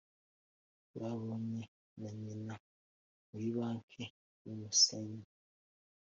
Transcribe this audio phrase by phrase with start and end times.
[0.99, 1.63] babanye
[1.99, 2.55] na nyina
[3.29, 4.03] muri banki
[4.43, 5.21] yumusenyi,